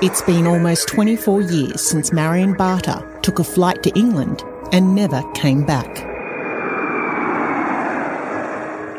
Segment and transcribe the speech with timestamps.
[0.00, 5.22] It's been almost 24 years since Marion Barter took a flight to England and never
[5.32, 5.98] came back.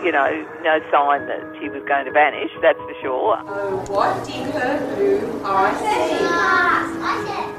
[0.04, 3.42] You know, no sign that she was going to vanish, that's for sure.
[3.48, 6.80] Oh, what did her do I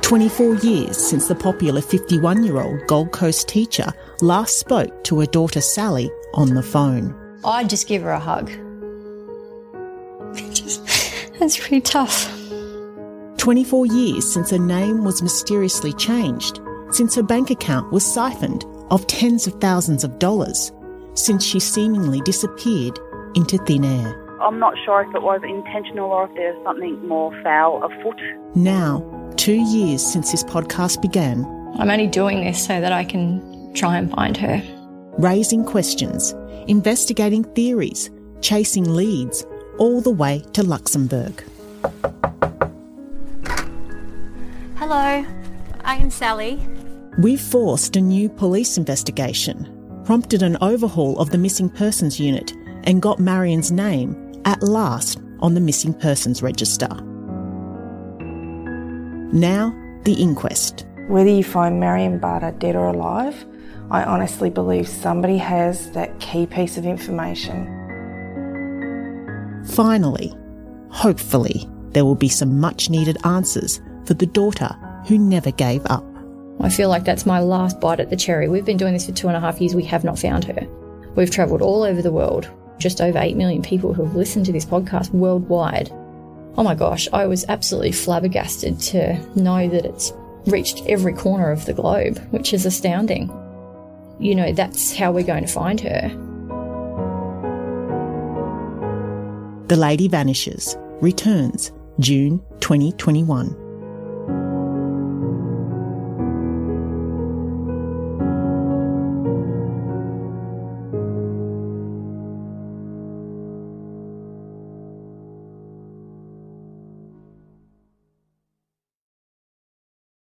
[0.03, 3.87] 24 years since the popular 51 year old Gold Coast teacher
[4.21, 7.15] last spoke to her daughter Sally on the phone.
[7.45, 8.51] I'd just give her a hug.
[11.41, 12.31] That's pretty tough.
[13.39, 19.07] 24 years since her name was mysteriously changed, since her bank account was siphoned of
[19.07, 20.71] tens of thousands of dollars,
[21.15, 22.99] since she seemingly disappeared
[23.35, 24.39] into thin air.
[24.43, 28.21] I'm not sure if it was intentional or if there's something more foul afoot.
[28.55, 29.01] Now,
[29.37, 31.45] two years since this podcast began,
[31.79, 34.63] I'm only doing this so that I can try and find her.
[35.19, 36.35] raising questions,
[36.67, 39.45] investigating theories, chasing leads,
[39.81, 41.43] all the way to Luxembourg.
[44.77, 45.25] Hello,
[45.85, 46.61] I am Sally.
[47.19, 52.53] We've forced a new police investigation, prompted an overhaul of the missing persons unit,
[52.85, 56.89] and got Marion's name at last on the missing persons register.
[59.33, 60.87] Now, the inquest.
[61.09, 63.47] Whether you find Marion Barter dead or alive,
[63.91, 67.80] I honestly believe somebody has that key piece of information.
[69.67, 70.35] Finally,
[70.91, 74.69] hopefully, there will be some much needed answers for the daughter
[75.07, 76.05] who never gave up.
[76.61, 78.49] I feel like that's my last bite at the cherry.
[78.49, 79.75] We've been doing this for two and a half years.
[79.75, 80.67] We have not found her.
[81.15, 82.49] We've travelled all over the world.
[82.79, 85.91] Just over 8 million people who have listened to this podcast worldwide.
[86.57, 90.13] Oh my gosh, I was absolutely flabbergasted to know that it's
[90.47, 93.29] reached every corner of the globe, which is astounding.
[94.19, 96.11] You know, that's how we're going to find her.
[99.71, 103.70] The Lady Vanishes returns June 2021.